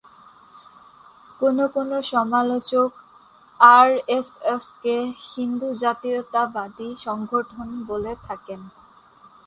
কোনো 1.39 1.63
কোনো 1.67 1.95
সমালোচক 2.13 2.89
আরএসএস-কে 3.59 4.97
হিন্দু 5.29 5.69
জাতীয়তাবাদী 5.83 6.89
সংগঠন 7.05 7.67
বলে 7.89 8.13
থাকেন। 8.27 8.61